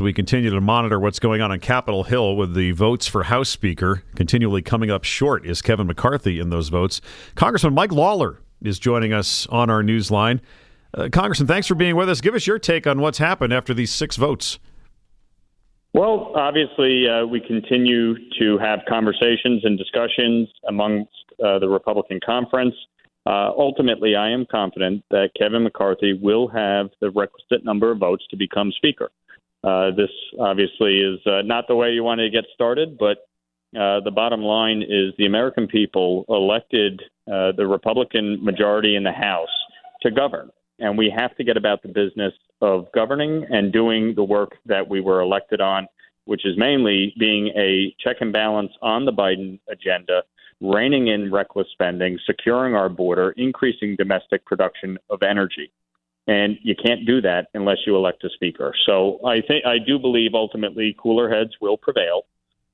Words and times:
We 0.00 0.14
continue 0.14 0.48
to 0.48 0.60
monitor 0.62 0.98
what's 0.98 1.18
going 1.18 1.42
on 1.42 1.52
on 1.52 1.60
Capitol 1.60 2.04
Hill 2.04 2.34
with 2.34 2.54
the 2.54 2.72
votes 2.72 3.06
for 3.06 3.24
House 3.24 3.50
Speaker 3.50 4.02
continually 4.14 4.62
coming 4.62 4.90
up 4.90 5.04
short 5.04 5.44
is 5.44 5.60
Kevin 5.60 5.86
McCarthy 5.86 6.40
in 6.40 6.48
those 6.48 6.70
votes. 6.70 7.02
Congressman 7.34 7.74
Mike 7.74 7.92
Lawler 7.92 8.38
is 8.62 8.78
joining 8.78 9.12
us 9.12 9.46
on 9.48 9.68
our 9.68 9.82
news 9.82 10.10
line. 10.10 10.40
Uh, 10.94 11.10
Congressman, 11.12 11.46
thanks 11.46 11.66
for 11.66 11.74
being 11.74 11.94
with 11.94 12.08
us. 12.08 12.22
Give 12.22 12.34
us 12.34 12.46
your 12.46 12.58
take 12.58 12.86
on 12.86 13.02
what's 13.02 13.18
happened 13.18 13.52
after 13.52 13.74
these 13.74 13.92
six 13.92 14.16
votes. 14.16 14.58
Well, 15.92 16.32
obviously, 16.36 17.06
uh, 17.06 17.26
we 17.26 17.40
continue 17.40 18.14
to 18.38 18.56
have 18.62 18.78
conversations 18.88 19.62
and 19.62 19.76
discussions 19.76 20.48
amongst 20.66 21.12
uh, 21.44 21.58
the 21.58 21.68
Republican 21.68 22.18
conference. 22.24 22.74
Uh, 23.26 23.50
ultimately, 23.58 24.16
I 24.16 24.30
am 24.30 24.46
confident 24.50 25.04
that 25.10 25.32
Kevin 25.38 25.64
McCarthy 25.64 26.14
will 26.14 26.48
have 26.48 26.88
the 27.02 27.10
requisite 27.10 27.62
number 27.62 27.90
of 27.90 27.98
votes 27.98 28.24
to 28.30 28.36
become 28.38 28.72
Speaker. 28.72 29.10
Uh, 29.64 29.90
this 29.96 30.10
obviously 30.40 30.98
is 30.98 31.20
uh, 31.26 31.42
not 31.42 31.66
the 31.68 31.76
way 31.76 31.90
you 31.92 32.02
want 32.02 32.20
to 32.20 32.30
get 32.30 32.44
started, 32.54 32.98
but 32.98 33.18
uh, 33.78 34.00
the 34.00 34.10
bottom 34.10 34.42
line 34.42 34.82
is 34.82 35.14
the 35.18 35.26
American 35.26 35.66
people 35.66 36.24
elected 36.28 37.00
uh, 37.28 37.52
the 37.56 37.66
Republican 37.66 38.44
majority 38.44 38.96
in 38.96 39.04
the 39.04 39.12
House 39.12 39.48
to 40.02 40.10
govern. 40.10 40.50
And 40.78 40.98
we 40.98 41.12
have 41.16 41.36
to 41.36 41.44
get 41.44 41.56
about 41.56 41.82
the 41.82 41.88
business 41.88 42.32
of 42.60 42.86
governing 42.92 43.46
and 43.50 43.72
doing 43.72 44.14
the 44.14 44.24
work 44.24 44.56
that 44.66 44.88
we 44.88 45.00
were 45.00 45.20
elected 45.20 45.60
on, 45.60 45.86
which 46.24 46.44
is 46.44 46.58
mainly 46.58 47.14
being 47.18 47.48
a 47.56 47.94
check 48.00 48.16
and 48.20 48.32
balance 48.32 48.72
on 48.82 49.04
the 49.04 49.12
Biden 49.12 49.60
agenda, 49.70 50.22
reining 50.60 51.06
in 51.08 51.32
reckless 51.32 51.66
spending, 51.72 52.18
securing 52.26 52.74
our 52.74 52.88
border, 52.88 53.30
increasing 53.36 53.96
domestic 53.96 54.44
production 54.44 54.98
of 55.08 55.22
energy. 55.22 55.72
And 56.26 56.56
you 56.62 56.74
can't 56.76 57.04
do 57.04 57.20
that 57.22 57.48
unless 57.52 57.78
you 57.86 57.96
elect 57.96 58.22
a 58.24 58.30
speaker. 58.30 58.72
So 58.86 59.18
I 59.26 59.40
think 59.40 59.66
I 59.66 59.78
do 59.84 59.98
believe 59.98 60.34
ultimately 60.34 60.94
cooler 60.98 61.28
heads 61.28 61.50
will 61.60 61.76
prevail, 61.76 62.22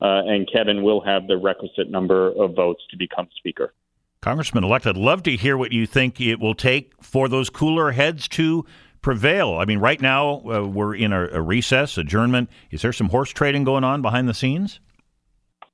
uh, 0.00 0.22
and 0.26 0.48
Kevin 0.52 0.82
will 0.82 1.00
have 1.04 1.28
the 1.28 1.36
requisite 1.36 1.88
number 1.88 2.32
of 2.42 2.54
votes 2.54 2.82
to 2.90 2.96
become 2.96 3.28
speaker. 3.36 3.72
Congressman 4.20 4.64
elect, 4.64 4.86
I'd 4.86 4.96
love 4.96 5.22
to 5.24 5.36
hear 5.36 5.56
what 5.56 5.70
you 5.70 5.86
think 5.86 6.20
it 6.20 6.40
will 6.40 6.54
take 6.54 6.92
for 7.00 7.28
those 7.28 7.48
cooler 7.48 7.92
heads 7.92 8.26
to 8.28 8.66
prevail. 9.00 9.54
I 9.54 9.64
mean, 9.64 9.78
right 9.78 10.00
now 10.00 10.42
uh, 10.50 10.66
we're 10.66 10.96
in 10.96 11.12
a, 11.12 11.28
a 11.28 11.40
recess, 11.40 11.96
adjournment. 11.96 12.50
Is 12.72 12.82
there 12.82 12.92
some 12.92 13.10
horse 13.10 13.30
trading 13.30 13.62
going 13.62 13.84
on 13.84 14.02
behind 14.02 14.28
the 14.28 14.34
scenes? 14.34 14.80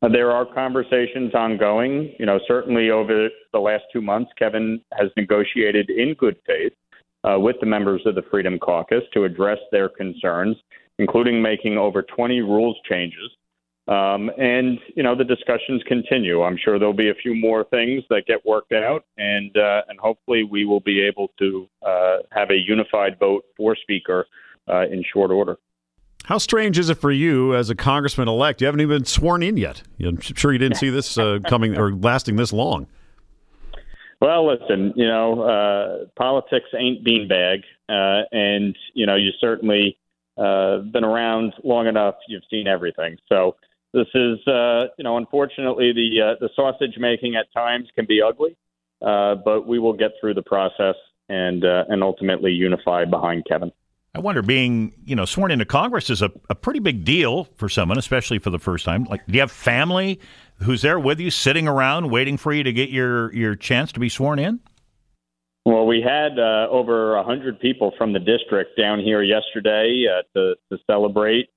Uh, 0.03 0.09
there 0.09 0.31
are 0.33 0.45
conversations 0.45 1.35
ongoing. 1.35 2.15
You 2.19 2.27
know, 2.27 2.41
certainly 2.47 2.91
over 2.91 3.31
the 3.53 3.59
last 3.59 3.85
two 3.91 4.03
months, 4.03 4.31
Kevin 4.39 4.83
has 4.93 5.09
negotiated 5.17 5.89
in 5.89 6.13
good 6.13 6.37
faith 6.47 6.75
uh, 7.25 7.39
with 7.39 7.57
the 7.61 7.67
members 7.67 8.03
of 8.07 8.15
the 8.15 8.23
Freedom 8.31 8.59
Caucus 8.59 9.03
to 9.15 9.25
address 9.25 9.59
their 9.71 9.89
concerns, 9.89 10.57
including 10.99 11.41
making 11.41 11.79
over 11.79 12.03
20 12.03 12.41
rules 12.41 12.77
changes. 12.89 13.31
Um, 13.89 14.31
and 14.39 14.79
you 14.95 15.03
know 15.03 15.17
the 15.17 15.25
discussions 15.25 15.83
continue. 15.89 16.43
I'm 16.43 16.57
sure 16.57 16.79
there'll 16.79 16.95
be 16.95 17.11
a 17.11 17.15
few 17.15 17.35
more 17.35 17.65
things 17.65 18.05
that 18.11 18.27
get 18.29 18.47
worked 18.47 18.73
out, 18.73 19.05
and 19.19 19.57
uh, 19.57 19.83
and 19.89 19.99
hopefully 19.99 20.45
we 20.45 20.65
will 20.65 20.79
be 20.79 21.03
able 21.03 21.33
to 21.41 21.69
uh, 21.85 22.19
have 22.31 22.51
a 22.51 22.57
unified 22.57 23.19
vote 23.19 23.45
for 23.57 23.75
Speaker 23.75 24.27
uh, 24.69 24.87
in 24.87 25.03
short 25.13 25.33
order. 25.33 25.59
How 26.25 26.39
strange 26.39 26.79
is 26.79 26.91
it 26.91 26.95
for 26.95 27.11
you 27.11 27.57
as 27.57 27.71
a 27.71 27.75
congressman 27.75 28.29
elect? 28.29 28.61
You 28.61 28.67
haven't 28.67 28.81
even 28.81 28.99
been 28.99 29.05
sworn 29.05 29.43
in 29.43 29.57
yet. 29.57 29.83
I'm 30.01 30.21
sure 30.21 30.53
you 30.53 30.59
didn't 30.59 30.77
see 30.79 30.89
this 30.89 31.19
uh, 31.19 31.41
coming 31.49 31.77
or 31.77 31.93
lasting 31.93 32.37
this 32.37 32.53
long. 32.53 32.87
Well, 34.23 34.47
listen, 34.47 34.93
you 34.95 35.09
know, 35.09 35.43
uh, 35.43 36.05
politics 36.17 36.69
ain't 36.79 37.05
beanbag, 37.05 37.65
uh, 37.89 38.23
and 38.31 38.79
you 38.95 39.05
know, 39.05 39.17
you 39.17 39.33
certainly 39.41 39.99
uh, 40.39 40.79
been 40.79 41.03
around 41.03 41.55
long 41.65 41.89
enough. 41.89 42.15
You've 42.29 42.45
seen 42.49 42.69
everything. 42.69 43.17
So 43.29 43.57
this 43.93 44.07
is, 44.15 44.39
uh, 44.47 44.85
you 44.97 45.03
know, 45.03 45.17
unfortunately, 45.17 45.93
the 45.93 46.21
uh, 46.23 46.35
the 46.39 46.51
sausage 46.55 46.99
making 46.99 47.35
at 47.35 47.53
times 47.53 47.89
can 47.97 48.07
be 48.07 48.23
ugly, 48.23 48.57
uh, 49.05 49.35
but 49.45 49.67
we 49.67 49.81
will 49.81 49.93
get 49.93 50.13
through 50.21 50.35
the 50.35 50.43
process 50.43 50.95
and 51.29 51.65
uh, 51.65 51.87
and 51.89 52.05
ultimately 52.05 52.53
unify 52.53 53.05
behind 53.05 53.45
Kevin. 53.45 53.73
I 54.15 54.21
wonder, 54.21 54.41
being 54.41 54.93
you 55.05 55.17
know 55.17 55.25
sworn 55.25 55.51
into 55.51 55.65
Congress 55.65 56.11
is 56.11 56.23
a, 56.23 56.31
a 56.49 56.55
pretty 56.55 56.79
big 56.79 57.05
deal 57.05 57.49
for 57.57 57.69
someone, 57.69 57.99
especially 57.99 58.39
for 58.39 58.51
the 58.51 58.61
first 58.61 58.85
time. 58.85 59.03
Like, 59.03 59.27
do 59.27 59.33
you 59.33 59.41
have 59.41 59.51
family 59.51 60.21
who's 60.61 60.83
there 60.83 60.99
with 60.99 61.21
you, 61.21 61.31
sitting 61.31 61.67
around 61.67 62.11
waiting 62.11 62.37
for 62.37 62.53
you 62.53 62.63
to 62.63 62.73
get 62.73 62.91
your 62.91 63.33
your 63.35 63.57
chance 63.57 63.93
to 63.93 64.01
be 64.01 64.09
sworn 64.09 64.39
in? 64.39 64.61
Well, 65.65 65.87
we 65.87 66.03
had 66.03 66.39
uh, 66.39 66.69
over 66.71 67.15
a 67.17 67.23
hundred 67.23 67.61
people 67.61 67.93
from 67.97 68.13
the 68.13 68.19
district 68.19 68.77
down 68.77 69.01
here 69.01 69.23
yesterday 69.23 70.07
uh, 70.11 70.23
to 70.35 70.55
to 70.71 70.79
celebrate, 70.87 71.51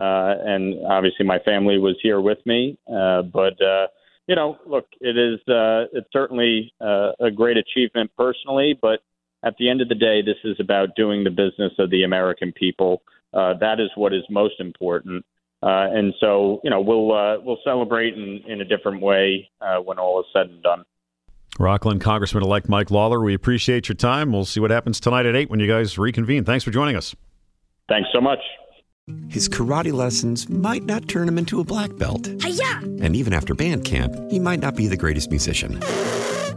uh, 0.00 0.34
and 0.44 0.84
obviously 0.86 1.24
my 1.24 1.38
family 1.40 1.78
was 1.78 1.96
here 2.02 2.20
with 2.20 2.38
me. 2.44 2.78
Uh, 2.88 3.22
but 3.22 3.60
uh, 3.62 3.86
you 4.26 4.34
know, 4.34 4.58
look, 4.66 4.86
it 5.00 5.16
is 5.16 5.38
uh, 5.48 5.86
it's 5.92 6.08
certainly 6.12 6.72
uh, 6.80 7.12
a 7.20 7.30
great 7.30 7.56
achievement 7.56 8.10
personally, 8.16 8.78
but 8.80 9.00
at 9.44 9.56
the 9.58 9.68
end 9.68 9.80
of 9.80 9.88
the 9.88 9.94
day, 9.94 10.22
this 10.22 10.36
is 10.44 10.56
about 10.60 10.94
doing 10.96 11.24
the 11.24 11.30
business 11.30 11.72
of 11.78 11.90
the 11.90 12.04
American 12.04 12.52
people. 12.52 13.02
Uh, 13.34 13.54
that 13.58 13.80
is 13.80 13.90
what 13.96 14.12
is 14.12 14.22
most 14.30 14.60
important. 14.60 15.24
Uh, 15.62 15.86
and 15.92 16.12
so, 16.18 16.60
you 16.64 16.70
know, 16.70 16.80
we'll 16.80 17.12
uh, 17.12 17.38
we'll 17.40 17.58
celebrate 17.64 18.14
in, 18.14 18.40
in 18.46 18.60
a 18.60 18.64
different 18.64 19.00
way 19.00 19.48
uh, 19.60 19.76
when 19.76 19.98
all 19.98 20.20
is 20.20 20.26
said 20.32 20.46
and 20.50 20.62
done. 20.62 20.84
Rockland 21.58 22.00
Congressman 22.00 22.42
elect 22.42 22.68
Mike 22.68 22.90
Lawler, 22.90 23.20
we 23.20 23.34
appreciate 23.34 23.88
your 23.88 23.94
time. 23.94 24.32
We'll 24.32 24.44
see 24.44 24.58
what 24.58 24.70
happens 24.70 24.98
tonight 24.98 25.26
at 25.26 25.36
8 25.36 25.50
when 25.50 25.60
you 25.60 25.68
guys 25.68 25.98
reconvene. 25.98 26.44
Thanks 26.44 26.64
for 26.64 26.70
joining 26.70 26.96
us. 26.96 27.14
Thanks 27.88 28.08
so 28.12 28.20
much. 28.20 28.38
His 29.28 29.48
karate 29.48 29.92
lessons 29.92 30.48
might 30.48 30.84
not 30.84 31.08
turn 31.08 31.28
him 31.28 31.36
into 31.36 31.60
a 31.60 31.64
black 31.64 31.96
belt. 31.98 32.30
Hi-ya! 32.40 32.78
And 33.02 33.14
even 33.14 33.32
after 33.32 33.54
band 33.54 33.84
camp, 33.84 34.14
he 34.30 34.38
might 34.38 34.60
not 34.60 34.76
be 34.76 34.86
the 34.86 34.96
greatest 34.96 35.30
musician. 35.30 35.80